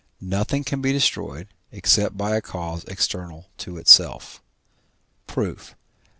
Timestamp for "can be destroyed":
0.63-1.47